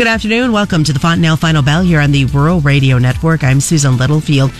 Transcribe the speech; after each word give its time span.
Good 0.00 0.06
afternoon. 0.06 0.52
Welcome 0.52 0.82
to 0.84 0.94
the 0.94 0.98
Fontanelle 0.98 1.36
Final 1.36 1.60
Bell 1.60 1.82
here 1.82 2.00
on 2.00 2.10
the 2.10 2.24
Rural 2.24 2.62
Radio 2.62 2.96
Network. 2.96 3.44
I'm 3.44 3.60
Susan 3.60 3.98
Littlefield. 3.98 4.50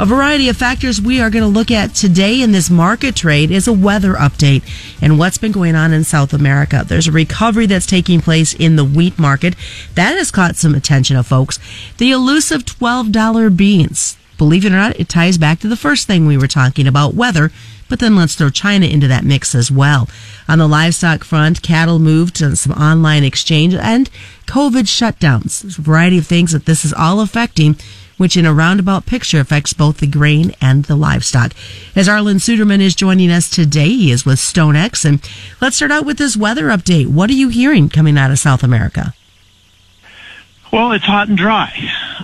A 0.00 0.04
variety 0.04 0.48
of 0.48 0.56
factors 0.56 1.00
we 1.00 1.20
are 1.20 1.30
going 1.30 1.44
to 1.44 1.48
look 1.48 1.70
at 1.70 1.94
today 1.94 2.42
in 2.42 2.50
this 2.50 2.68
market 2.68 3.14
trade 3.14 3.52
is 3.52 3.68
a 3.68 3.72
weather 3.72 4.14
update 4.14 4.68
and 5.00 5.16
what's 5.16 5.38
been 5.38 5.52
going 5.52 5.76
on 5.76 5.92
in 5.92 6.02
South 6.02 6.32
America. 6.32 6.84
There's 6.84 7.06
a 7.06 7.12
recovery 7.12 7.66
that's 7.66 7.86
taking 7.86 8.20
place 8.20 8.52
in 8.52 8.74
the 8.74 8.84
wheat 8.84 9.20
market. 9.20 9.54
That 9.94 10.16
has 10.16 10.32
caught 10.32 10.56
some 10.56 10.74
attention 10.74 11.16
of 11.16 11.28
folks. 11.28 11.60
The 11.98 12.10
elusive 12.10 12.64
$12 12.64 13.56
beans. 13.56 14.17
Believe 14.38 14.64
it 14.64 14.72
or 14.72 14.76
not, 14.76 14.98
it 14.98 15.08
ties 15.08 15.36
back 15.36 15.60
to 15.60 15.68
the 15.68 15.76
first 15.76 16.06
thing 16.06 16.26
we 16.26 16.38
were 16.38 16.48
talking 16.48 16.86
about, 16.86 17.14
weather 17.14 17.50
but 17.88 17.98
then 17.98 18.16
let's 18.16 18.34
throw 18.34 18.50
China 18.50 18.86
into 18.86 19.08
that 19.08 19.24
mix 19.24 19.54
as 19.54 19.70
well. 19.70 20.08
On 20.48 20.58
the 20.58 20.68
livestock 20.68 21.24
front, 21.24 21.62
cattle 21.62 21.98
moved 21.98 22.36
to 22.36 22.54
some 22.54 22.72
online 22.72 23.24
exchange 23.24 23.74
and 23.74 24.10
COVID 24.46 24.84
shutdowns. 24.84 25.62
There's 25.62 25.78
a 25.78 25.82
variety 25.82 26.18
of 26.18 26.26
things 26.26 26.52
that 26.52 26.66
this 26.66 26.84
is 26.84 26.92
all 26.92 27.20
affecting, 27.20 27.76
which 28.18 28.36
in 28.36 28.46
a 28.46 28.54
roundabout 28.54 29.06
picture 29.06 29.40
affects 29.40 29.72
both 29.72 29.98
the 29.98 30.06
grain 30.06 30.52
and 30.60 30.84
the 30.84 30.96
livestock. 30.96 31.52
As 31.96 32.08
Arlan 32.08 32.36
Suderman 32.36 32.80
is 32.80 32.94
joining 32.94 33.30
us 33.30 33.48
today, 33.48 33.88
he 33.88 34.10
is 34.10 34.26
with 34.26 34.38
StoneX. 34.38 35.04
And 35.04 35.26
let's 35.60 35.76
start 35.76 35.92
out 35.92 36.04
with 36.04 36.18
this 36.18 36.36
weather 36.36 36.64
update. 36.64 37.08
What 37.08 37.30
are 37.30 37.34
you 37.34 37.48
hearing 37.48 37.88
coming 37.88 38.18
out 38.18 38.30
of 38.30 38.38
South 38.38 38.62
America? 38.62 39.14
Well, 40.70 40.92
it's 40.92 41.04
hot 41.04 41.28
and 41.28 41.38
dry, 41.38 41.72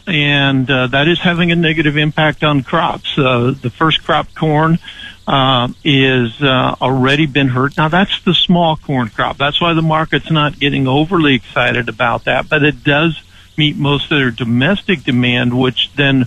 and 0.06 0.70
uh, 0.70 0.86
that 0.88 1.08
is 1.08 1.20
having 1.20 1.52
a 1.52 1.56
negative 1.56 1.96
impact 1.96 2.42
on 2.42 2.62
crops. 2.62 3.18
Uh, 3.18 3.54
the 3.60 3.70
first 3.70 4.02
crop 4.02 4.34
corn 4.34 4.78
uh, 5.26 5.68
is 5.84 6.42
uh, 6.42 6.76
already 6.80 7.26
been 7.26 7.48
hurt. 7.48 7.76
Now 7.76 7.88
that's 7.88 8.22
the 8.22 8.34
small 8.34 8.76
corn 8.76 9.08
crop. 9.08 9.36
That's 9.36 9.60
why 9.60 9.72
the 9.74 9.82
market's 9.82 10.30
not 10.30 10.58
getting 10.58 10.86
overly 10.86 11.34
excited 11.34 11.88
about 11.88 12.24
that, 12.24 12.48
but 12.48 12.62
it 12.62 12.84
does 12.84 13.22
meet 13.56 13.76
most 13.76 14.10
of 14.10 14.18
their 14.18 14.30
domestic 14.30 15.04
demand, 15.04 15.58
which 15.58 15.92
then 15.94 16.26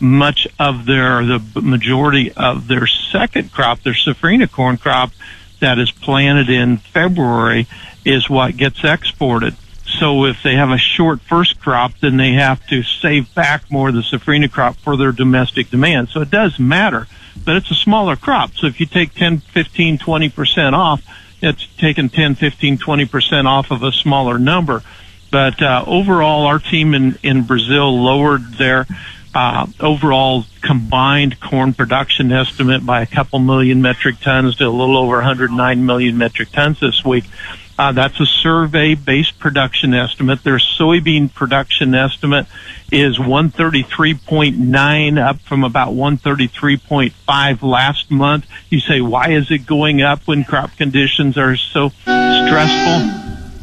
much 0.00 0.46
of 0.58 0.86
their 0.86 1.24
the 1.24 1.60
majority 1.62 2.32
of 2.32 2.66
their 2.66 2.86
second 2.86 3.52
crop, 3.52 3.80
their 3.82 3.94
safrinha 3.94 4.50
corn 4.50 4.76
crop 4.76 5.12
that 5.60 5.78
is 5.78 5.90
planted 5.90 6.50
in 6.50 6.76
February, 6.76 7.66
is 8.04 8.28
what 8.28 8.56
gets 8.56 8.84
exported. 8.84 9.56
So 9.98 10.24
if 10.24 10.42
they 10.42 10.54
have 10.56 10.70
a 10.70 10.78
short 10.78 11.20
first 11.20 11.60
crop, 11.60 11.92
then 12.00 12.16
they 12.16 12.32
have 12.32 12.66
to 12.68 12.82
save 12.82 13.34
back 13.34 13.70
more 13.70 13.88
of 13.88 13.94
the 13.94 14.00
safrinha 14.00 14.50
crop 14.50 14.76
for 14.76 14.96
their 14.96 15.12
domestic 15.12 15.70
demand. 15.70 16.08
So 16.08 16.20
it 16.20 16.30
does 16.30 16.58
matter 16.58 17.06
but 17.42 17.56
it's 17.56 17.70
a 17.70 17.74
smaller 17.74 18.16
crop. 18.16 18.54
So 18.54 18.66
if 18.66 18.80
you 18.80 18.86
take 18.86 19.14
10, 19.14 19.38
15, 19.38 19.98
20% 19.98 20.72
off, 20.72 21.02
it's 21.42 21.66
taking 21.78 22.08
10, 22.08 22.36
15, 22.36 22.78
20% 22.78 23.46
off 23.46 23.70
of 23.70 23.82
a 23.82 23.92
smaller 23.92 24.38
number. 24.38 24.82
But 25.30 25.60
uh, 25.60 25.84
overall, 25.86 26.46
our 26.46 26.58
team 26.58 26.94
in, 26.94 27.18
in 27.22 27.42
Brazil 27.42 28.00
lowered 28.00 28.54
their 28.54 28.86
uh, 29.34 29.66
overall 29.80 30.44
combined 30.62 31.40
corn 31.40 31.74
production 31.74 32.30
estimate 32.30 32.86
by 32.86 33.02
a 33.02 33.06
couple 33.06 33.40
million 33.40 33.82
metric 33.82 34.20
tons 34.20 34.56
to 34.56 34.64
a 34.64 34.70
little 34.70 34.96
over 34.96 35.16
109 35.16 35.84
million 35.84 36.16
metric 36.16 36.50
tons 36.52 36.78
this 36.78 37.04
week. 37.04 37.24
Uh, 37.76 37.90
that's 37.92 38.20
a 38.20 38.26
survey-based 38.26 39.36
production 39.38 39.94
estimate. 39.94 40.44
Their 40.44 40.58
soybean 40.58 41.32
production 41.32 41.94
estimate 41.94 42.46
is 42.92 43.18
133.9, 43.18 45.18
up 45.18 45.40
from 45.40 45.64
about 45.64 45.88
133.5 45.88 47.62
last 47.62 48.10
month. 48.12 48.46
You 48.70 48.78
say, 48.78 49.00
why 49.00 49.30
is 49.30 49.50
it 49.50 49.66
going 49.66 50.02
up 50.02 50.20
when 50.26 50.44
crop 50.44 50.76
conditions 50.76 51.36
are 51.36 51.56
so 51.56 51.88
stressful? 51.88 53.22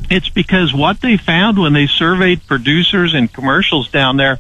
It's 0.10 0.28
because 0.28 0.74
what 0.74 1.00
they 1.00 1.16
found 1.16 1.58
when 1.58 1.72
they 1.72 1.88
surveyed 1.88 2.46
producers 2.46 3.14
and 3.14 3.32
commercials 3.32 3.90
down 3.90 4.18
there 4.18 4.40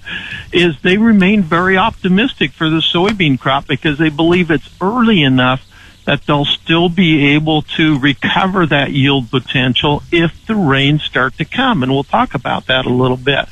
is 0.52 0.78
they 0.82 0.98
remain 0.98 1.44
very 1.44 1.78
optimistic 1.78 2.52
for 2.52 2.70
the 2.70 2.82
soybean 2.82 3.40
crop 3.40 3.68
because 3.68 3.98
they 3.98 4.10
believe 4.10 4.52
it's 4.52 4.70
early 4.82 5.24
enough 5.24 5.66
that 6.06 6.26
they'll 6.26 6.46
still 6.46 6.90
be 6.90 7.28
able 7.36 7.62
to 7.62 8.00
recover 8.00 8.66
that 8.66 8.92
yield 8.92 9.30
potential 9.30 10.02
if 10.12 10.46
the 10.48 10.56
rains 10.56 11.04
start 11.04 11.38
to 11.38 11.46
come. 11.46 11.84
And 11.84 11.92
we'll 11.92 12.04
talk 12.04 12.34
about 12.34 12.68
that 12.68 12.86
a 12.86 12.90
little 12.90 13.18
bit. 13.18 13.46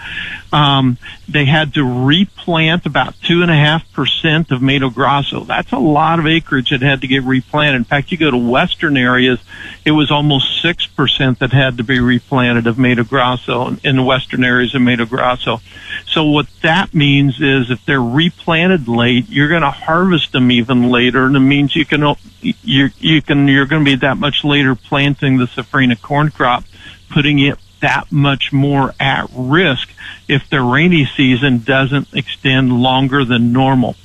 Um, 0.52 0.98
they 1.28 1.46
had 1.46 1.76
to 1.76 1.84
replant 1.84 2.88
about 2.88 3.14
two 3.22 3.44
and 3.44 3.52
a 3.52 3.56
half 3.56 3.92
percent 3.94 4.50
of 4.50 4.64
Mato 4.64 4.90
Grosso. 4.90 5.44
That's 5.44 5.72
a 5.72 5.78
lot 5.78 6.18
of 6.18 6.26
acreage 6.26 6.72
that 6.72 6.82
had 6.82 7.02
to 7.02 7.08
get 7.08 7.24
replanted. 7.24 7.76
In 7.76 7.84
fact, 7.84 8.12
you 8.12 8.18
go 8.18 8.32
to 8.32 8.38
western 8.38 8.98
areas, 8.98 9.40
it 9.86 9.92
was 9.92 10.10
almost 10.10 10.60
six 10.60 10.88
percent 10.88 11.40
that 11.40 11.54
had 11.54 11.78
to 11.78 11.84
be 11.84 12.00
replanted 12.00 12.66
of 12.66 12.80
Mato 12.80 13.04
Grosso 13.04 13.78
in 13.84 13.96
the 13.96 14.04
western 14.04 14.44
areas 14.44 14.74
of 14.74 14.82
Mato 14.82 15.06
Grosso. 15.06 15.62
So 16.08 16.26
what 16.26 16.48
that 16.64 16.96
means 16.96 17.40
is 17.40 17.70
if 17.70 17.86
they're 17.86 18.02
replanted 18.02 18.88
late, 18.88 19.30
you're 19.30 19.50
going 19.50 19.62
to 19.62 19.70
harvest 19.70 20.32
them 20.32 20.50
even 20.50 20.90
later, 20.90 21.26
and 21.26 21.36
it 21.36 21.42
means 21.42 21.76
you 21.76 21.86
can 21.86 22.16
you 22.42 22.90
you 23.00 23.22
can 23.22 23.48
you're 23.48 23.66
going 23.66 23.84
to 23.84 23.92
be 23.92 23.98
that 23.98 24.18
much 24.18 24.44
later 24.44 24.76
planting 24.76 25.38
the 25.38 25.46
safrinha 25.46 26.02
corn 26.02 26.32
crop, 26.32 26.64
putting 27.10 27.40
it 27.40 27.58
that 27.82 28.12
much 28.12 28.52
more 28.52 28.94
at 29.00 29.30
risk 29.34 29.90
if 30.28 30.50
the 30.50 30.62
rainy 30.62 31.06
season 31.06 31.60
doesn't 31.60 32.14
extend 32.14 32.82
longer 32.82 33.24
than 33.24 33.54
normal. 33.54 33.96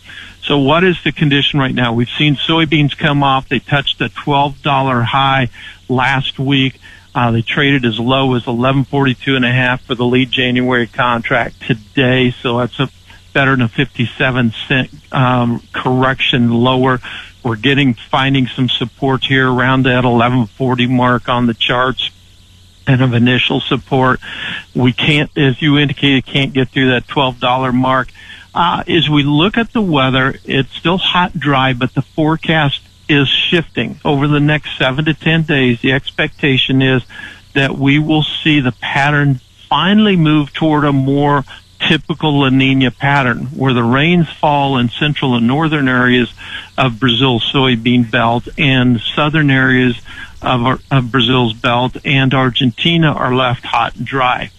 So 0.42 0.58
what 0.58 0.84
is 0.84 1.02
the 1.02 1.12
condition 1.12 1.58
right 1.58 1.74
now? 1.74 1.94
We've 1.94 2.08
seen 2.08 2.36
soybeans 2.36 2.96
come 2.96 3.22
off. 3.22 3.48
They 3.48 3.60
touched 3.60 4.00
a 4.00 4.10
$12 4.10 5.04
high 5.04 5.48
last 5.88 6.38
week. 6.38 6.78
Uh, 7.14 7.30
they 7.30 7.42
traded 7.42 7.84
as 7.84 7.98
low 7.98 8.34
as 8.34 8.46
1142 8.46 9.36
and 9.36 9.44
a 9.44 9.52
half 9.52 9.82
for 9.82 9.94
the 9.94 10.04
lead 10.04 10.30
January 10.30 10.86
contract 10.86 11.62
today. 11.62 12.30
So 12.42 12.58
that's 12.58 12.78
a 12.78 12.90
better 13.32 13.52
than 13.52 13.62
a 13.62 13.68
57 13.68 14.52
cent 14.68 14.90
um, 15.12 15.62
correction 15.72 16.50
lower. 16.50 17.00
We're 17.44 17.56
getting 17.56 17.92
finding 17.94 18.46
some 18.46 18.70
support 18.70 19.24
here 19.24 19.50
around 19.50 19.84
that 19.84 20.04
1140 20.04 20.86
mark 20.86 21.28
on 21.28 21.46
the 21.46 21.54
charts 21.54 22.10
and 22.86 23.02
of 23.02 23.12
initial 23.12 23.60
support. 23.60 24.20
We 24.74 24.92
can't, 24.92 25.30
as 25.36 25.60
you 25.60 25.78
indicated, 25.78 26.26
can't 26.26 26.54
get 26.54 26.70
through 26.70 26.90
that 26.90 27.06
$12 27.06 27.74
mark. 27.74 28.08
Uh, 28.54 28.82
as 28.88 29.10
we 29.10 29.24
look 29.24 29.58
at 29.58 29.72
the 29.72 29.82
weather, 29.82 30.34
it's 30.44 30.74
still 30.74 30.98
hot 30.98 31.38
dry, 31.38 31.74
but 31.74 31.92
the 31.94 32.02
forecast 32.02 32.80
is 33.08 33.28
shifting 33.28 34.00
over 34.04 34.26
the 34.26 34.40
next 34.40 34.78
seven 34.78 35.04
to 35.04 35.14
10 35.14 35.42
days. 35.42 35.80
The 35.80 35.92
expectation 35.92 36.80
is 36.80 37.02
that 37.54 37.76
we 37.76 37.98
will 37.98 38.22
see 38.22 38.60
the 38.60 38.72
pattern 38.72 39.40
finally 39.68 40.16
move 40.16 40.52
toward 40.52 40.84
a 40.84 40.92
more 40.92 41.44
typical 41.88 42.40
La 42.40 42.48
Nina 42.48 42.90
pattern 42.90 43.46
where 43.46 43.72
the 43.72 43.82
rains 43.82 44.28
fall 44.28 44.78
in 44.78 44.88
central 44.88 45.34
and 45.34 45.46
northern 45.46 45.88
areas 45.88 46.32
of 46.76 46.98
Brazil's 46.98 47.50
soybean 47.52 48.10
belt 48.10 48.48
and 48.58 49.00
southern 49.00 49.50
areas 49.50 50.00
of, 50.42 50.80
of 50.90 51.10
Brazil's 51.10 51.52
belt 51.52 51.96
and 52.04 52.34
Argentina 52.34 53.12
are 53.12 53.34
left 53.34 53.64
hot 53.64 53.96
and 53.96 54.06
dry. 54.06 54.50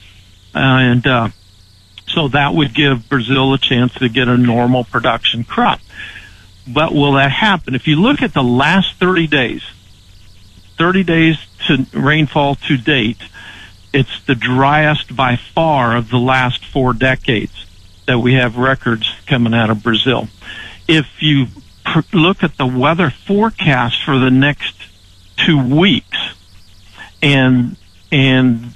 Uh, 0.53 0.59
and 0.59 1.07
uh, 1.07 1.29
so 2.07 2.27
that 2.29 2.53
would 2.53 2.73
give 2.73 3.09
Brazil 3.09 3.53
a 3.53 3.57
chance 3.57 3.93
to 3.95 4.09
get 4.09 4.27
a 4.27 4.37
normal 4.37 4.83
production 4.83 5.43
crop. 5.43 5.79
But 6.67 6.93
will 6.93 7.13
that 7.13 7.31
happen? 7.31 7.75
If 7.75 7.87
you 7.87 8.01
look 8.01 8.21
at 8.21 8.33
the 8.33 8.43
last 8.43 8.95
30 8.95 9.27
days, 9.27 9.63
30 10.77 11.03
days 11.03 11.37
to 11.67 11.85
rainfall 11.93 12.55
to 12.55 12.77
date, 12.77 13.17
it's 13.95 14.21
the 14.25 14.35
driest 14.35 15.15
by 15.15 15.37
far 15.37 15.95
of 15.95 16.09
the 16.09 16.17
last 16.17 16.65
four 16.65 16.91
decades 16.91 17.65
that 18.05 18.19
we 18.19 18.33
have 18.33 18.57
records 18.57 19.09
coming 19.25 19.53
out 19.53 19.69
of 19.69 19.81
Brazil. 19.81 20.27
If 20.85 21.07
you 21.21 21.47
pr- 21.85 22.01
look 22.11 22.43
at 22.43 22.57
the 22.57 22.65
weather 22.65 23.09
forecast 23.09 24.03
for 24.03 24.19
the 24.19 24.29
next 24.29 24.75
two 25.37 25.65
weeks 25.65 26.17
and 27.23 27.77
and 28.11 28.75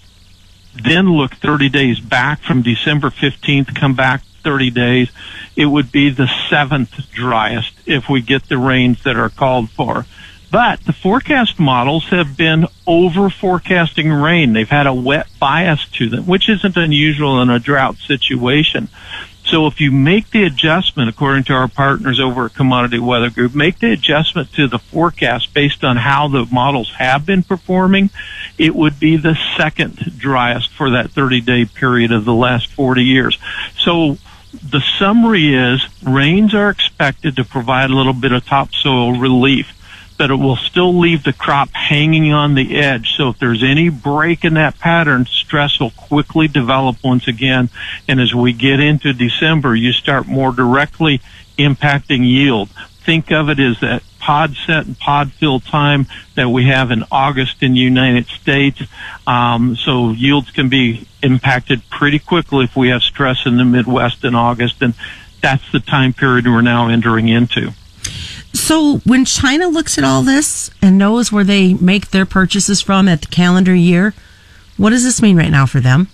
then 0.82 1.12
look 1.12 1.34
30 1.36 1.68
days 1.68 2.00
back 2.00 2.40
from 2.40 2.62
December 2.62 3.10
15th, 3.10 3.76
come 3.76 3.96
back 3.96 4.24
30 4.44 4.70
days, 4.70 5.10
it 5.58 5.66
would 5.66 5.92
be 5.92 6.10
the 6.10 6.30
seventh 6.50 7.12
driest 7.12 7.74
if 7.86 8.08
we 8.08 8.22
get 8.22 8.48
the 8.48 8.58
rains 8.58 9.04
that 9.04 9.18
are 9.18 9.30
called 9.30 9.70
for. 9.70 10.06
But 10.51 10.84
the 10.86 10.94
forecast 10.94 11.60
models 11.60 12.06
have 12.06 12.36
been 12.36 12.66
over 12.88 13.30
forecasting 13.30 14.12
rain. 14.12 14.54
They've 14.54 14.68
had 14.68 14.88
a 14.88 14.94
wet 14.94 15.28
bias 15.40 15.88
to 15.94 16.10
them, 16.10 16.25
which 16.25 16.50
isn't 16.50 16.75
unusual 16.75 17.42
in 17.42 17.50
a 17.50 17.60
drought 17.60 17.98
situation. 17.98 18.90
So 19.46 19.66
if 19.66 19.81
you 19.81 19.92
make 19.92 20.30
the 20.30 20.44
adjustment, 20.44 21.10
according 21.10 21.46
to 21.46 21.54
our 21.54 21.68
partners 21.68 22.19
over 22.19 22.46
at 22.46 22.54
Commodity 22.54 23.00
Weather 23.00 23.31
Group, 23.31 23.56
make 23.56 23.80
the 23.80 23.92
adjustment 23.92 24.54
to 24.54 24.68
the 24.68 24.78
forecast 24.78 25.54
based 25.54 25.84
on 25.84 25.98
how 25.98 26.28
the 26.28 26.46
models 26.52 26.94
have 26.98 27.25
been 27.25 27.42
performing, 27.42 28.12
it 28.60 28.75
would 28.75 29.00
be 29.00 29.18
the 29.18 29.38
second 29.57 30.18
driest 30.18 30.72
for 30.72 30.92
that 30.92 31.12
30 31.12 31.42
day 31.42 31.66
period 31.66 32.12
of 32.12 32.25
the 32.25 32.34
last 32.34 32.68
40 32.68 33.04
years. 33.04 33.40
So 33.78 34.18
the 34.54 34.81
summary 35.00 35.56
is 35.56 35.84
rains 36.04 36.54
are 36.54 36.69
expected 36.69 37.36
to 37.38 37.44
provide 37.44 37.90
a 37.90 37.95
little 37.95 38.13
bit 38.13 38.31
of 38.31 38.45
topsoil 38.45 39.13
relief. 39.13 39.79
But 40.19 40.30
it 40.30 40.36
will 40.36 40.57
still 40.57 41.00
leave 41.00 41.24
the 41.24 41.31
crop 41.31 41.69
hanging 41.71 42.33
on 42.33 42.54
the 42.54 42.77
edge. 42.77 43.16
So 43.16 43.30
if 43.30 43.39
there's 43.39 43.63
any 43.63 43.88
break 43.88 44.44
in 44.44 44.56
that 44.56 44.77
pattern, 44.77 45.25
stress 45.25 45.80
will 45.80 45.92
quickly 45.92 46.50
develop 46.50 46.98
once 47.01 47.30
again. 47.30 47.69
And 48.06 48.19
as 48.19 48.36
we 48.36 48.51
get 48.51 48.81
into 48.81 49.13
December, 49.13 49.74
you 49.77 49.94
start 49.94 50.27
more 50.27 50.51
directly 50.51 51.21
impacting 51.57 52.27
yield. 52.27 52.69
Think 53.06 53.31
of 53.31 53.50
it 53.50 53.60
as 53.60 53.80
that 53.80 54.04
pod 54.19 54.56
set 54.68 54.86
and 54.86 55.00
pod 55.00 55.31
fill 55.31 55.62
time 55.62 56.06
that 56.36 56.50
we 56.50 56.68
have 56.68 56.92
in 56.92 57.06
August 57.10 57.63
in 57.63 57.71
the 57.71 57.80
United 57.80 58.27
States. 58.27 58.81
Um, 59.25 59.77
so 59.77 60.12
yields 60.12 60.51
can 60.51 60.68
be 60.68 61.07
impacted 61.24 61.81
pretty 61.89 62.19
quickly 62.19 62.66
if 62.66 62.75
we 62.75 62.89
have 62.89 63.04
stress 63.04 63.45
in 63.45 63.56
the 63.56 63.63
Midwest 63.63 64.25
in 64.25 64.36
August. 64.36 64.81
And 64.81 64.95
that's 65.42 65.71
the 65.71 65.80
time 65.80 66.12
period 66.12 66.45
we're 66.45 66.60
now 66.60 66.89
entering 66.89 67.30
into. 67.30 67.71
So 68.69 68.98
when 68.98 69.25
China 69.25 69.68
looks 69.68 69.98
at 69.98 70.04
all 70.04 70.21
this 70.21 70.69
and 70.80 70.95
knows 70.95 71.31
where 71.31 71.44
they 71.44 71.74
make 71.74 72.12
their 72.12 72.27
purchases 72.27 72.83
from 72.83 73.07
at 73.07 73.21
the 73.21 73.27
calendar 73.27 73.74
year, 73.74 74.13
what 74.77 74.92
does 74.92 75.04
this 75.04 75.24
mean 75.24 75.36
right 75.36 75.50
now 75.50 75.66
for 75.66 75.80
them? 75.80 76.07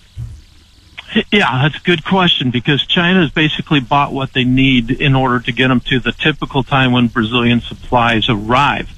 Yeah, 1.34 1.64
that's 1.64 1.76
a 1.76 1.84
good 1.84 2.06
question 2.06 2.52
because 2.52 2.88
China 2.88 3.20
has 3.20 3.30
basically 3.30 3.82
bought 3.82 4.14
what 4.14 4.32
they 4.32 4.46
need 4.46 4.90
in 4.90 5.16
order 5.16 5.42
to 5.42 5.52
get 5.52 5.68
them 5.68 5.82
to 5.82 6.00
the 6.00 6.14
typical 6.14 6.64
time 6.64 6.94
when 6.94 7.08
Brazilian 7.08 7.60
supplies 7.60 8.30
arrive. 8.30 8.90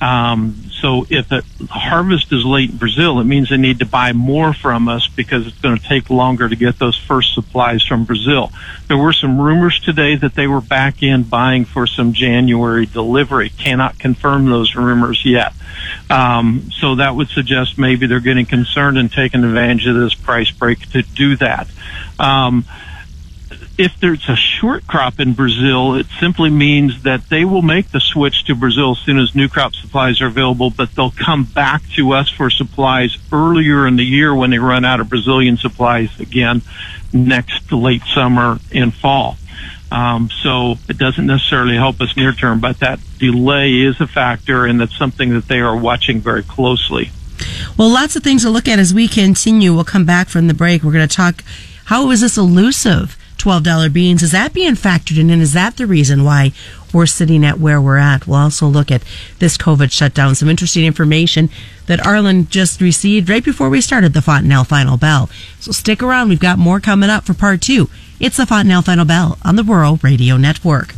Um, 0.00 0.62
so 0.80 1.06
if 1.08 1.28
the 1.28 1.42
harvest 1.70 2.32
is 2.32 2.44
late 2.44 2.70
in 2.70 2.76
Brazil, 2.76 3.18
it 3.18 3.24
means 3.24 3.48
they 3.48 3.56
need 3.56 3.78
to 3.78 3.86
buy 3.86 4.12
more 4.12 4.52
from 4.52 4.88
us 4.88 5.08
because 5.08 5.46
it's 5.46 5.58
going 5.58 5.78
to 5.78 5.82
take 5.82 6.10
longer 6.10 6.48
to 6.48 6.56
get 6.56 6.78
those 6.78 6.96
first 6.96 7.34
supplies 7.34 7.82
from 7.82 8.04
Brazil. 8.04 8.52
There 8.88 8.98
were 8.98 9.12
some 9.12 9.40
rumors 9.40 9.80
today 9.80 10.16
that 10.16 10.34
they 10.34 10.46
were 10.46 10.60
back 10.60 11.02
in 11.02 11.22
buying 11.22 11.64
for 11.64 11.86
some 11.86 12.12
January 12.12 12.86
delivery. 12.86 13.48
Cannot 13.48 13.98
confirm 13.98 14.46
those 14.46 14.74
rumors 14.74 15.24
yet. 15.24 15.54
Um, 16.10 16.70
so 16.78 16.96
that 16.96 17.14
would 17.16 17.28
suggest 17.28 17.78
maybe 17.78 18.06
they're 18.06 18.20
getting 18.20 18.46
concerned 18.46 18.98
and 18.98 19.10
taking 19.10 19.44
advantage 19.44 19.86
of 19.86 19.96
this 19.96 20.14
price 20.14 20.50
break 20.50 20.90
to 20.90 21.02
do 21.02 21.36
that. 21.36 21.68
Um, 22.18 22.64
if 23.78 23.98
there's 24.00 24.28
a 24.28 24.36
short 24.36 24.86
crop 24.86 25.20
in 25.20 25.34
Brazil, 25.34 25.94
it 25.94 26.06
simply 26.18 26.50
means 26.50 27.02
that 27.02 27.28
they 27.28 27.44
will 27.44 27.62
make 27.62 27.90
the 27.90 28.00
switch 28.00 28.44
to 28.44 28.54
Brazil 28.54 28.92
as 28.92 28.98
soon 28.98 29.18
as 29.18 29.34
new 29.34 29.48
crop 29.48 29.74
supplies 29.74 30.20
are 30.20 30.26
available, 30.26 30.70
but 30.70 30.92
they'll 30.92 31.10
come 31.10 31.44
back 31.44 31.82
to 31.96 32.12
us 32.12 32.30
for 32.30 32.48
supplies 32.48 33.18
earlier 33.32 33.86
in 33.86 33.96
the 33.96 34.04
year 34.04 34.34
when 34.34 34.50
they 34.50 34.58
run 34.58 34.84
out 34.84 35.00
of 35.00 35.08
Brazilian 35.08 35.56
supplies 35.56 36.18
again 36.18 36.62
next 37.12 37.70
late 37.70 38.02
summer 38.14 38.58
and 38.74 38.94
fall. 38.94 39.36
Um, 39.92 40.30
so 40.42 40.76
it 40.88 40.98
doesn't 40.98 41.26
necessarily 41.26 41.76
help 41.76 42.00
us 42.00 42.16
near 42.16 42.32
term, 42.32 42.60
but 42.60 42.80
that 42.80 42.98
delay 43.18 43.82
is 43.82 44.00
a 44.00 44.06
factor 44.06 44.64
and 44.64 44.80
that's 44.80 44.96
something 44.96 45.30
that 45.34 45.48
they 45.48 45.60
are 45.60 45.76
watching 45.76 46.20
very 46.20 46.42
closely. 46.42 47.10
Well, 47.76 47.90
lots 47.90 48.16
of 48.16 48.22
things 48.22 48.42
to 48.42 48.50
look 48.50 48.66
at 48.66 48.78
as 48.78 48.94
we 48.94 49.06
continue. 49.06 49.74
We'll 49.74 49.84
come 49.84 50.06
back 50.06 50.28
from 50.28 50.48
the 50.48 50.54
break. 50.54 50.82
We're 50.82 50.92
going 50.92 51.06
to 51.06 51.14
talk 51.14 51.44
how 51.84 52.10
is 52.10 52.20
this 52.20 52.36
elusive? 52.36 53.16
$12 53.38 53.92
beans. 53.92 54.22
Is 54.22 54.32
that 54.32 54.52
being 54.52 54.74
factored 54.74 55.18
in? 55.18 55.30
And 55.30 55.42
is 55.42 55.52
that 55.52 55.76
the 55.76 55.86
reason 55.86 56.24
why 56.24 56.52
we're 56.92 57.06
sitting 57.06 57.44
at 57.44 57.60
where 57.60 57.80
we're 57.80 57.98
at? 57.98 58.26
We'll 58.26 58.38
also 58.38 58.66
look 58.66 58.90
at 58.90 59.02
this 59.38 59.56
COVID 59.56 59.92
shutdown. 59.92 60.34
Some 60.34 60.48
interesting 60.48 60.84
information 60.84 61.50
that 61.86 62.00
Arlan 62.00 62.48
just 62.48 62.80
received 62.80 63.28
right 63.28 63.44
before 63.44 63.68
we 63.68 63.80
started 63.80 64.12
the 64.12 64.22
Fontanelle 64.22 64.64
Final 64.64 64.96
Bell. 64.96 65.30
So 65.60 65.72
stick 65.72 66.02
around. 66.02 66.28
We've 66.28 66.40
got 66.40 66.58
more 66.58 66.80
coming 66.80 67.10
up 67.10 67.24
for 67.24 67.34
part 67.34 67.60
two. 67.60 67.88
It's 68.18 68.38
the 68.38 68.46
Fontanelle 68.46 68.82
Final 68.82 69.04
Bell 69.04 69.38
on 69.44 69.56
the 69.56 69.64
Rural 69.64 70.00
Radio 70.02 70.36
Network. 70.36 70.95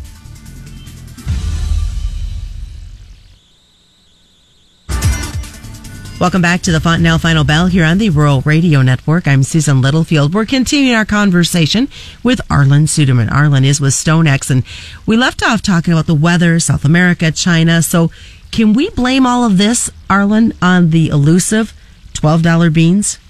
Welcome 6.20 6.42
back 6.42 6.62
to 6.62 6.72
the 6.72 6.80
Fontanelle 6.80 7.20
Final 7.20 7.44
Bell 7.44 7.68
here 7.68 7.84
on 7.84 7.98
the 7.98 8.10
Rural 8.10 8.40
Radio 8.40 8.82
Network. 8.82 9.28
I'm 9.28 9.44
Susan 9.44 9.80
Littlefield. 9.80 10.34
We're 10.34 10.46
continuing 10.46 10.96
our 10.96 11.04
conversation 11.04 11.86
with 12.24 12.40
Arlan 12.48 12.88
Suderman. 12.88 13.28
Arlan 13.28 13.64
is 13.64 13.80
with 13.80 13.92
StoneX, 13.92 14.50
and 14.50 14.64
we 15.06 15.16
left 15.16 15.44
off 15.44 15.62
talking 15.62 15.92
about 15.92 16.06
the 16.06 16.16
weather, 16.16 16.58
South 16.58 16.84
America, 16.84 17.30
China. 17.30 17.82
So, 17.82 18.10
can 18.50 18.72
we 18.72 18.90
blame 18.90 19.28
all 19.28 19.44
of 19.44 19.58
this, 19.58 19.90
Arlan, 20.10 20.56
on 20.60 20.90
the 20.90 21.06
elusive 21.06 21.72
$12 22.14 22.72
beans? 22.74 23.20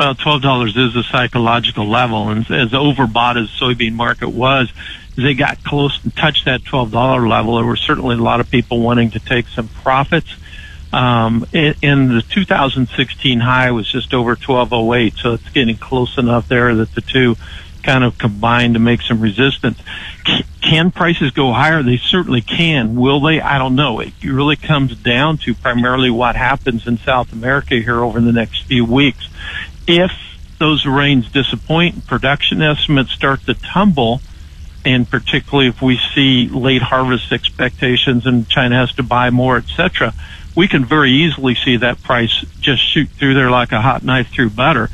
Well, 0.00 0.16
$12 0.16 0.76
is 0.76 0.96
a 0.96 1.04
psychological 1.04 1.88
level, 1.88 2.28
and 2.28 2.40
as 2.50 2.72
overbought 2.72 3.40
as 3.40 3.50
soybean 3.50 3.92
market 3.92 4.30
was, 4.30 4.72
they 5.14 5.34
got 5.34 5.62
close 5.62 6.02
and 6.02 6.14
touched 6.16 6.46
that 6.46 6.62
$12 6.62 7.30
level. 7.30 7.54
There 7.54 7.64
were 7.64 7.76
certainly 7.76 8.16
a 8.16 8.18
lot 8.18 8.40
of 8.40 8.50
people 8.50 8.80
wanting 8.80 9.12
to 9.12 9.20
take 9.20 9.46
some 9.46 9.68
profits 9.68 10.34
um, 10.96 11.40
the 11.52 12.24
2016 12.26 13.40
high 13.40 13.70
was 13.70 13.86
just 13.86 14.14
over 14.14 14.30
1208, 14.30 15.14
so 15.18 15.34
it's 15.34 15.48
getting 15.50 15.76
close 15.76 16.16
enough 16.16 16.48
there 16.48 16.74
that 16.74 16.94
the 16.94 17.02
two 17.02 17.36
kind 17.82 18.02
of 18.02 18.16
combine 18.16 18.72
to 18.72 18.78
make 18.78 19.02
some 19.02 19.20
resistance. 19.20 19.78
Can 20.62 20.90
prices 20.90 21.32
go 21.32 21.52
higher? 21.52 21.82
They 21.82 21.98
certainly 21.98 22.40
can. 22.40 22.96
Will 22.96 23.20
they? 23.20 23.42
I 23.42 23.58
don't 23.58 23.76
know. 23.76 24.00
It 24.00 24.14
really 24.24 24.56
comes 24.56 24.96
down 24.96 25.36
to 25.38 25.54
primarily 25.54 26.08
what 26.08 26.34
happens 26.34 26.86
in 26.86 26.96
South 26.96 27.30
America 27.30 27.74
here 27.76 28.02
over 28.02 28.18
the 28.18 28.32
next 28.32 28.62
few 28.64 28.86
weeks. 28.86 29.28
If 29.86 30.12
those 30.58 30.86
rains 30.86 31.30
disappoint 31.30 32.06
production 32.06 32.62
estimates 32.62 33.12
start 33.12 33.42
to 33.42 33.54
tumble, 33.54 34.22
and 34.86 35.08
particularly 35.08 35.68
if 35.68 35.82
we 35.82 36.00
see 36.14 36.48
late 36.48 36.80
harvest 36.80 37.32
expectations 37.32 38.24
and 38.24 38.48
China 38.48 38.76
has 38.76 38.92
to 38.94 39.02
buy 39.02 39.28
more, 39.28 39.58
et 39.58 39.66
cetera, 39.76 40.14
we 40.56 40.66
can 40.66 40.84
very 40.84 41.12
easily 41.12 41.54
see 41.54 41.76
that 41.76 42.02
price 42.02 42.44
just 42.60 42.82
shoot 42.82 43.08
through 43.10 43.34
there 43.34 43.50
like 43.50 43.72
a 43.72 43.80
hot 43.80 44.02
knife 44.02 44.28
through 44.30 44.50
butter. 44.50 44.88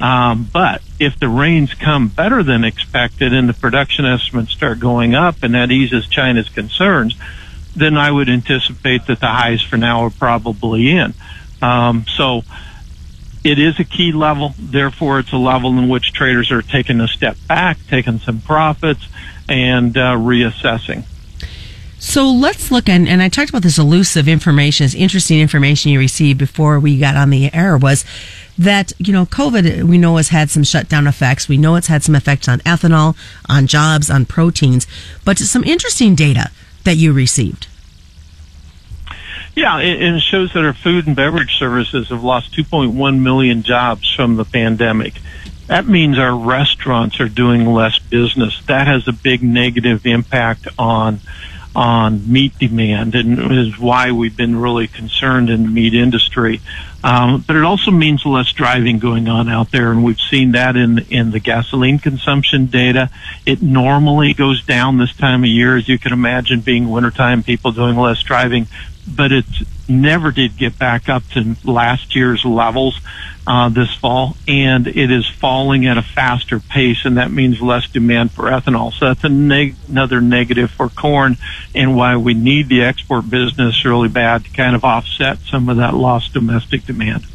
Um, 0.00 0.48
but 0.50 0.82
if 0.98 1.18
the 1.18 1.28
rains 1.28 1.74
come 1.74 2.08
better 2.08 2.42
than 2.42 2.64
expected 2.64 3.34
and 3.34 3.48
the 3.48 3.52
production 3.52 4.06
estimates 4.06 4.52
start 4.52 4.80
going 4.80 5.14
up 5.14 5.42
and 5.42 5.54
that 5.54 5.70
eases 5.70 6.06
China's 6.06 6.48
concerns, 6.48 7.18
then 7.76 7.98
I 7.98 8.10
would 8.10 8.30
anticipate 8.30 9.06
that 9.06 9.20
the 9.20 9.26
highs 9.26 9.60
for 9.60 9.76
now 9.76 10.04
are 10.04 10.10
probably 10.10 10.90
in. 10.90 11.12
Um, 11.60 12.06
so 12.16 12.42
it 13.44 13.58
is 13.58 13.78
a 13.78 13.84
key 13.84 14.12
level. 14.12 14.54
Therefore, 14.58 15.18
it's 15.18 15.32
a 15.32 15.36
level 15.36 15.78
in 15.78 15.88
which 15.88 16.12
traders 16.12 16.50
are 16.50 16.62
taking 16.62 17.00
a 17.00 17.08
step 17.08 17.36
back, 17.46 17.78
taking 17.88 18.20
some 18.20 18.40
profits, 18.40 19.06
and 19.48 19.96
uh, 19.96 20.16
reassessing. 20.16 21.04
So 22.00 22.30
let's 22.30 22.70
look 22.70 22.88
and, 22.88 23.06
and 23.06 23.20
I 23.20 23.28
talked 23.28 23.50
about 23.50 23.62
this 23.62 23.76
elusive 23.78 24.26
information, 24.26 24.84
this 24.84 24.94
interesting 24.94 25.38
information 25.38 25.92
you 25.92 25.98
received 25.98 26.38
before 26.38 26.80
we 26.80 26.98
got 26.98 27.14
on 27.14 27.28
the 27.28 27.52
air 27.52 27.76
was 27.76 28.06
that, 28.56 28.92
you 28.98 29.12
know, 29.12 29.26
COVID, 29.26 29.82
we 29.82 29.98
know 29.98 30.16
has 30.16 30.30
had 30.30 30.48
some 30.48 30.64
shutdown 30.64 31.06
effects. 31.06 31.46
We 31.46 31.58
know 31.58 31.76
it's 31.76 31.88
had 31.88 32.02
some 32.02 32.14
effects 32.14 32.48
on 32.48 32.60
ethanol, 32.60 33.16
on 33.50 33.66
jobs, 33.66 34.10
on 34.10 34.24
proteins, 34.24 34.86
but 35.26 35.38
some 35.38 35.62
interesting 35.62 36.14
data 36.14 36.50
that 36.84 36.96
you 36.96 37.12
received. 37.12 37.68
Yeah, 39.54 39.76
and 39.78 40.16
it 40.16 40.22
shows 40.22 40.54
that 40.54 40.64
our 40.64 40.72
food 40.72 41.06
and 41.06 41.14
beverage 41.14 41.58
services 41.58 42.08
have 42.08 42.24
lost 42.24 42.52
2.1 42.52 43.20
million 43.20 43.62
jobs 43.62 44.10
from 44.14 44.36
the 44.36 44.44
pandemic. 44.46 45.14
That 45.66 45.86
means 45.86 46.18
our 46.18 46.34
restaurants 46.34 47.20
are 47.20 47.28
doing 47.28 47.66
less 47.66 47.98
business. 47.98 48.58
That 48.66 48.86
has 48.86 49.06
a 49.06 49.12
big 49.12 49.42
negative 49.42 50.06
impact 50.06 50.66
on 50.78 51.20
on 51.74 52.30
meat 52.30 52.58
demand 52.58 53.14
and 53.14 53.52
is 53.52 53.78
why 53.78 54.10
we've 54.10 54.36
been 54.36 54.56
really 54.56 54.88
concerned 54.88 55.50
in 55.50 55.62
the 55.62 55.68
meat 55.68 55.94
industry. 55.94 56.60
Um, 57.02 57.44
but 57.46 57.56
it 57.56 57.62
also 57.62 57.90
means 57.90 58.26
less 58.26 58.52
driving 58.52 58.98
going 58.98 59.28
on 59.28 59.48
out 59.48 59.70
there, 59.70 59.90
and 59.90 60.04
we've 60.04 60.20
seen 60.20 60.52
that 60.52 60.76
in 60.76 60.98
in 61.10 61.30
the 61.30 61.40
gasoline 61.40 61.98
consumption 61.98 62.66
data. 62.66 63.08
It 63.46 63.62
normally 63.62 64.34
goes 64.34 64.62
down 64.64 64.98
this 64.98 65.14
time 65.16 65.42
of 65.42 65.48
year, 65.48 65.76
as 65.76 65.88
you 65.88 65.98
can 65.98 66.12
imagine, 66.12 66.60
being 66.60 66.90
wintertime, 66.90 67.42
people 67.42 67.72
doing 67.72 67.96
less 67.96 68.22
driving 68.22 68.66
but 69.06 69.32
it 69.32 69.44
never 69.90 70.30
did 70.30 70.56
get 70.56 70.78
back 70.78 71.08
up 71.08 71.26
to 71.30 71.56
last 71.64 72.14
year's 72.14 72.44
levels 72.44 72.98
uh, 73.46 73.68
this 73.68 73.92
fall, 73.94 74.36
and 74.46 74.86
it 74.86 75.10
is 75.10 75.26
falling 75.26 75.86
at 75.86 75.98
a 75.98 76.02
faster 76.02 76.60
pace, 76.60 77.04
and 77.04 77.16
that 77.16 77.30
means 77.30 77.60
less 77.60 77.88
demand 77.88 78.30
for 78.30 78.44
ethanol. 78.44 78.92
So 78.92 79.06
that's 79.06 79.24
neg- 79.24 79.76
another 79.88 80.20
negative 80.20 80.70
for 80.70 80.88
corn, 80.88 81.36
and 81.74 81.96
why 81.96 82.16
we 82.16 82.34
need 82.34 82.68
the 82.68 82.82
export 82.82 83.28
business 83.28 83.84
really 83.84 84.08
bad 84.08 84.44
to 84.44 84.50
kind 84.50 84.76
of 84.76 84.84
offset 84.84 85.38
some 85.38 85.68
of 85.68 85.78
that 85.78 85.94
lost 85.94 86.32
domestic 86.32 86.84
demand. 86.84 87.26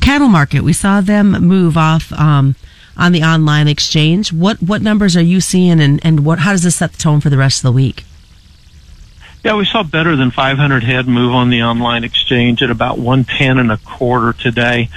Cattle 0.00 0.28
market, 0.28 0.62
we 0.62 0.72
saw 0.72 1.00
them 1.00 1.32
move 1.32 1.76
off. 1.76 2.12
Um, 2.12 2.54
on 2.98 3.12
the 3.12 3.22
online 3.22 3.68
exchange, 3.68 4.32
what 4.32 4.60
what 4.60 4.82
numbers 4.82 5.16
are 5.16 5.22
you 5.22 5.40
seeing, 5.40 5.80
and, 5.80 6.04
and 6.04 6.24
what 6.24 6.40
how 6.40 6.50
does 6.50 6.64
this 6.64 6.76
set 6.76 6.90
the 6.90 6.98
tone 6.98 7.20
for 7.20 7.30
the 7.30 7.38
rest 7.38 7.60
of 7.60 7.62
the 7.62 7.72
week? 7.72 8.04
Yeah, 9.44 9.54
we 9.54 9.64
saw 9.64 9.84
better 9.84 10.16
than 10.16 10.32
500 10.32 10.82
head 10.82 11.06
move 11.06 11.32
on 11.32 11.48
the 11.48 11.62
online 11.62 12.02
exchange 12.02 12.60
at 12.60 12.70
about 12.70 12.98
110 12.98 13.58
and 13.58 13.70
a 13.70 13.76
quarter 13.76 14.32
today. 14.32 14.88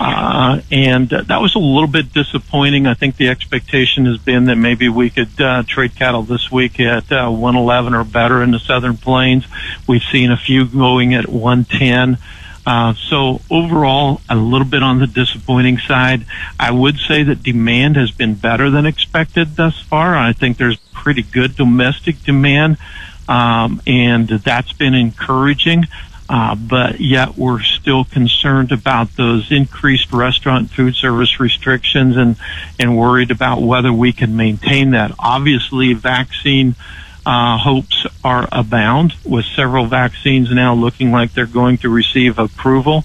Uh, 0.00 0.62
and 0.70 1.12
uh, 1.12 1.22
that 1.24 1.42
was 1.42 1.54
a 1.54 1.58
little 1.58 1.86
bit 1.86 2.10
disappointing. 2.10 2.86
I 2.86 2.94
think 2.94 3.16
the 3.16 3.28
expectation 3.28 4.06
has 4.06 4.16
been 4.16 4.46
that 4.46 4.56
maybe 4.56 4.88
we 4.88 5.10
could 5.10 5.38
uh, 5.38 5.64
trade 5.64 5.94
cattle 5.96 6.22
this 6.22 6.50
week 6.50 6.80
at 6.80 7.12
uh, 7.12 7.28
111 7.28 7.94
or 7.94 8.04
better 8.04 8.42
in 8.42 8.52
the 8.52 8.58
southern 8.58 8.96
plains. 8.96 9.44
We've 9.86 10.02
seen 10.02 10.32
a 10.32 10.36
few 10.38 10.64
going 10.64 11.12
at 11.14 11.28
110. 11.28 12.16
Uh, 12.64 12.94
so 12.94 13.42
overall, 13.50 14.22
a 14.30 14.36
little 14.36 14.66
bit 14.66 14.82
on 14.82 14.98
the 14.98 15.06
disappointing 15.06 15.76
side. 15.76 16.24
I 16.58 16.70
would 16.70 16.96
say 16.96 17.22
that 17.22 17.42
demand 17.42 17.96
has 17.96 18.10
been 18.12 18.34
better 18.34 18.70
than 18.70 18.86
expected 18.86 19.56
thus 19.56 19.78
far. 19.78 20.16
I 20.16 20.32
think 20.32 20.56
there's 20.56 20.78
pretty 20.94 21.22
good 21.22 21.56
domestic 21.56 22.22
demand 22.22 22.78
um, 23.30 23.80
and 23.86 24.28
that's 24.28 24.72
been 24.72 24.94
encouraging. 24.94 25.86
Uh, 26.28 26.54
but 26.54 27.00
yet 27.00 27.36
we're 27.36 27.60
still 27.60 28.04
concerned 28.04 28.70
about 28.70 29.16
those 29.16 29.50
increased 29.50 30.12
restaurant 30.12 30.70
food 30.70 30.94
service 30.94 31.40
restrictions 31.40 32.16
and 32.16 32.36
and 32.78 32.96
worried 32.96 33.32
about 33.32 33.60
whether 33.60 33.92
we 33.92 34.12
can 34.12 34.36
maintain 34.36 34.90
that. 34.90 35.12
Obviously, 35.18 35.92
vaccine 35.92 36.76
uh, 37.26 37.58
hopes 37.58 38.06
are 38.22 38.48
abound 38.52 39.12
with 39.24 39.44
several 39.44 39.86
vaccines 39.86 40.52
now 40.52 40.72
looking 40.72 41.10
like 41.10 41.32
they're 41.32 41.46
going 41.46 41.78
to 41.78 41.88
receive 41.88 42.38
approval. 42.38 43.04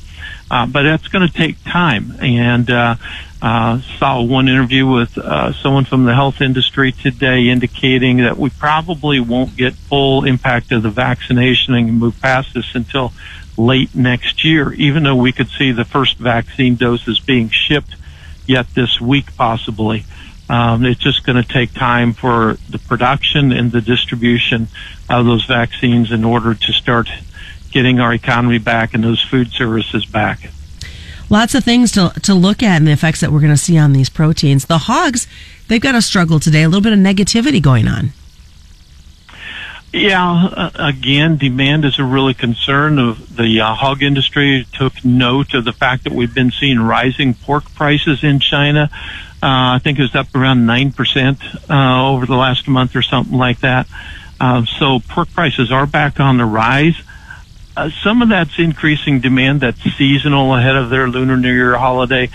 Uh, 0.50 0.66
but 0.66 0.84
that's 0.84 1.08
going 1.08 1.28
to 1.28 1.34
take 1.34 1.64
time. 1.64 2.14
And 2.22 2.70
uh, 2.70 2.96
uh, 3.42 3.80
saw 3.98 4.22
one 4.22 4.48
interview 4.48 4.88
with 4.88 5.18
uh, 5.18 5.54
someone 5.54 5.86
from 5.86 6.06
the 6.06 6.14
health 6.14 6.42
industry 6.42 6.92
today 6.92 7.50
indicating 7.50 8.18
that 8.18 8.38
we 8.38 8.50
probably 8.50 9.20
won't 9.20 9.56
get 9.56 9.74
full 9.74 10.24
impact 10.25 10.72
of 10.72 10.84
the 10.84 10.90
vaccination 10.90 11.74
and 11.74 12.00
move 12.00 12.20
past 12.22 12.54
this 12.54 12.75
until 12.75 13.12
late 13.58 13.96
next 13.96 14.44
year, 14.44 14.74
even 14.74 15.04
though 15.04 15.16
we 15.16 15.32
could 15.32 15.48
see 15.50 15.72
the 15.72 15.86
first 15.86 16.18
vaccine 16.18 16.75
doses 16.75 17.20
being 17.20 17.50
shipped 17.50 17.96
yet 18.46 18.68
this 18.74 19.00
week 19.02 19.36
possibly. 19.36 20.06
Um, 20.48 20.86
it's 20.86 21.00
just 21.00 21.25
going 21.25 21.42
to 21.42 21.48
take 21.48 21.74
time 21.74 22.14
for 22.14 22.58
the 22.70 22.78
production 22.78 23.52
and 23.52 23.72
the 23.72 23.82
distribution 23.82 24.68
of 25.10 25.25
those 25.25 25.46
vaccines 25.46 26.12
in 26.12 26.24
order 26.24 26.54
to 26.54 26.74
start 26.74 27.10
getting 27.75 28.00
our 28.00 28.13
economy 28.13 28.58
back 28.58 28.94
and 28.94 29.03
those 29.03 29.22
food 29.22 29.51
services 29.51 30.05
back. 30.05 30.50
Lots 31.29 31.53
of 31.55 31.65
things 31.65 31.91
to, 31.91 32.13
to 32.22 32.34
look 32.34 32.63
at 32.63 32.77
and 32.77 32.88
the 32.88 32.94
effects 32.94 33.20
that 33.20 33.34
we're 33.34 33.41
going 33.41 33.51
to 33.51 33.58
see 33.58 33.77
on 33.77 33.91
these 33.91 34.10
proteins. 34.10 34.65
The 34.65 34.77
hogs, 34.77 35.27
they've 35.67 35.82
got 35.82 35.94
a 35.94 36.01
struggle 36.01 36.39
today, 36.39 36.63
a 36.63 36.70
little 36.70 36.82
bit 36.82 36.94
of 36.94 37.00
negativity 37.00 37.62
going 37.62 37.86
on. 37.86 38.12
Yeah, 39.91 40.48
uh, 40.48 40.72
again, 40.75 41.36
demand 41.36 41.84
is 41.84 42.00
a 42.00 42.03
really 42.05 42.34
concern 42.34 42.98
of 42.98 43.36
the 43.36 43.60
uh, 43.60 43.74
hog 43.74 44.01
industry. 44.01 44.65
Took 44.72 45.03
note 45.03 45.53
of 45.53 45.65
the 45.65 45.74
fact 45.74 46.05
that 46.05 46.13
we've 46.13 46.34
been 46.34 46.51
seeing 46.51 46.79
rising 46.79 47.34
pork 47.34 47.65
prices 47.74 48.24
in 48.24 48.39
China. 48.39 48.89
Uh, 49.44 49.75
I 49.75 49.79
think 49.84 50.00
it 50.00 50.01
was 50.01 50.15
up 50.15 50.34
around 50.34 50.65
nine 50.65 50.94
percent 50.94 51.39
uh, 51.70 52.10
over 52.10 52.25
the 52.25 52.38
last 52.38 52.70
month 52.70 52.96
or 52.96 53.01
something 53.01 53.38
like 53.38 53.60
that. 53.60 53.86
Uh, 54.39 54.63
so 54.63 55.00
pork 55.10 55.29
prices 55.34 55.74
are 55.74 55.86
back 55.86 56.22
on 56.22 56.38
the 56.38 56.46
rise. 56.46 56.96
Uh, 57.77 57.89
some 58.03 58.22
of 58.22 58.29
that's 58.29 58.58
increasing 58.58 59.20
demand 59.20 59.60
that's 59.60 59.82
seasonal 59.98 60.55
ahead 60.55 60.77
of 60.77 60.89
their 60.89 61.10
Lunar 61.10 61.36
New 61.36 61.53
Year 61.53 61.75
holiday. 61.75 62.29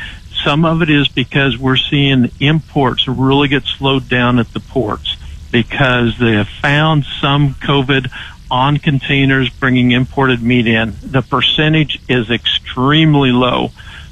Some 0.44 0.64
of 0.64 0.82
it 0.82 0.90
is 0.90 1.08
because 1.08 1.56
we're 1.56 1.78
seeing 1.78 2.30
imports 2.40 3.08
really 3.08 3.48
get 3.48 3.64
slowed 3.64 4.08
down 4.08 4.38
at 4.38 4.52
the 4.52 4.60
ports 4.60 5.16
because 5.50 6.18
they 6.18 6.32
have 6.32 6.48
found 6.48 7.04
some 7.20 7.54
COVID 7.54 8.10
on 8.50 8.76
containers 8.78 9.48
bringing 9.48 9.92
imported 9.92 10.42
meat 10.42 10.66
in. 10.66 10.94
The 11.02 11.22
percentage 11.22 12.00
is 12.08 12.30
extremely 12.30 13.30
low, 13.30 13.70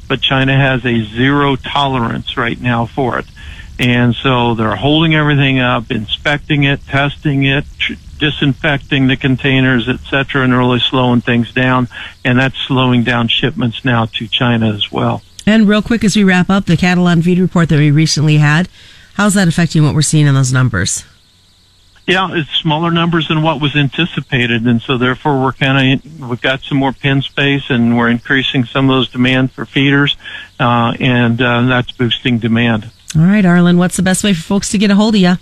but 0.08 0.22
China 0.22 0.56
has 0.56 0.84
a 0.86 1.04
zero 1.04 1.56
tolerance 1.56 2.36
right 2.36 2.60
now 2.60 2.86
for 2.86 3.18
it. 3.18 3.26
And 3.78 4.14
so 4.14 4.54
they're 4.54 4.76
holding 4.76 5.14
everything 5.14 5.60
up, 5.60 5.90
inspecting 5.90 6.64
it, 6.64 6.84
testing 6.86 7.44
it, 7.44 7.64
tr- 7.78 7.94
disinfecting 8.18 9.06
the 9.06 9.16
containers, 9.16 9.88
et 9.88 10.00
cetera, 10.10 10.42
and 10.42 10.56
really 10.56 10.80
slowing 10.80 11.20
things 11.20 11.52
down. 11.52 11.88
And 12.24 12.38
that's 12.38 12.58
slowing 12.58 13.04
down 13.04 13.28
shipments 13.28 13.84
now 13.84 14.06
to 14.06 14.26
China 14.28 14.72
as 14.72 14.90
well. 14.90 15.22
And 15.46 15.66
real 15.68 15.82
quick 15.82 16.04
as 16.04 16.14
we 16.14 16.24
wrap 16.24 16.50
up, 16.50 16.66
the 16.66 16.76
Cattle 16.76 17.06
on 17.06 17.22
Feed 17.22 17.38
report 17.38 17.68
that 17.70 17.78
we 17.78 17.90
recently 17.90 18.36
had, 18.36 18.68
how's 19.14 19.34
that 19.34 19.48
affecting 19.48 19.82
what 19.82 19.94
we're 19.94 20.02
seeing 20.02 20.26
in 20.26 20.34
those 20.34 20.52
numbers? 20.52 21.04
Yeah, 22.06 22.28
it's 22.32 22.50
smaller 22.50 22.90
numbers 22.90 23.28
than 23.28 23.42
what 23.42 23.60
was 23.60 23.76
anticipated, 23.76 24.66
and 24.66 24.80
so 24.80 24.96
therefore 24.96 25.42
we're 25.42 25.52
kind 25.52 26.02
of 26.02 26.30
we've 26.30 26.40
got 26.40 26.62
some 26.62 26.78
more 26.78 26.92
pen 26.94 27.20
space, 27.20 27.68
and 27.68 27.98
we're 27.98 28.08
increasing 28.08 28.64
some 28.64 28.88
of 28.88 28.96
those 28.96 29.10
demand 29.10 29.52
for 29.52 29.66
feeders, 29.66 30.16
uh, 30.58 30.94
and 31.00 31.42
uh, 31.42 31.62
that's 31.66 31.92
boosting 31.92 32.38
demand. 32.38 32.90
All 33.14 33.22
right, 33.22 33.44
Arlan, 33.44 33.76
what's 33.76 33.96
the 33.96 34.02
best 34.02 34.24
way 34.24 34.32
for 34.32 34.40
folks 34.40 34.70
to 34.70 34.78
get 34.78 34.90
a 34.90 34.94
hold 34.94 35.16
of 35.16 35.20
you? 35.20 35.34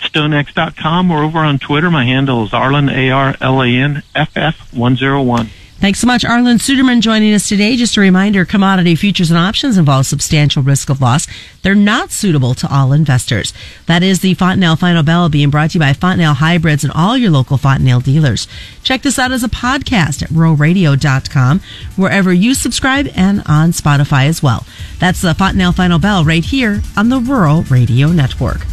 StoneX.com 0.00 1.10
or 1.10 1.22
over 1.22 1.38
on 1.38 1.58
Twitter. 1.58 1.90
My 1.90 2.04
handle 2.04 2.44
is 2.44 2.50
Arlan 2.50 2.92
A 2.92 3.10
R 3.10 3.36
L 3.40 3.62
A 3.62 3.68
N 3.68 4.02
F 4.14 4.36
F 4.36 4.72
one 4.74 4.96
zero 4.96 5.22
one. 5.22 5.50
Thanks 5.80 5.98
so 6.00 6.06
much, 6.06 6.24
Arlan 6.24 6.58
Suderman, 6.58 7.00
joining 7.00 7.32
us 7.32 7.48
today. 7.48 7.74
Just 7.74 7.96
a 7.96 8.02
reminder, 8.02 8.44
commodity 8.44 8.94
futures 8.94 9.30
and 9.30 9.38
options 9.38 9.78
involve 9.78 10.04
substantial 10.04 10.62
risk 10.62 10.90
of 10.90 11.00
loss. 11.00 11.26
They're 11.62 11.74
not 11.74 12.10
suitable 12.10 12.52
to 12.56 12.68
all 12.70 12.92
investors. 12.92 13.54
That 13.86 14.02
is 14.02 14.20
the 14.20 14.34
Fontanelle 14.34 14.76
Final 14.76 15.02
Bell 15.02 15.30
being 15.30 15.48
brought 15.48 15.70
to 15.70 15.78
you 15.78 15.80
by 15.80 15.94
Fontanelle 15.94 16.34
Hybrids 16.34 16.84
and 16.84 16.92
all 16.92 17.16
your 17.16 17.30
local 17.30 17.56
Fontanelle 17.56 18.00
dealers. 18.00 18.46
Check 18.82 19.00
this 19.00 19.18
out 19.18 19.32
as 19.32 19.42
a 19.42 19.48
podcast 19.48 20.22
at 20.22 20.28
ruralradio.com, 20.28 21.60
wherever 21.96 22.30
you 22.30 22.52
subscribe 22.52 23.08
and 23.16 23.42
on 23.46 23.72
Spotify 23.72 24.26
as 24.26 24.42
well. 24.42 24.66
That's 24.98 25.22
the 25.22 25.32
Fontanelle 25.32 25.72
Final 25.72 25.98
Bell 25.98 26.26
right 26.26 26.44
here 26.44 26.82
on 26.94 27.08
the 27.08 27.20
Rural 27.20 27.62
Radio 27.62 28.08
Network. 28.08 28.66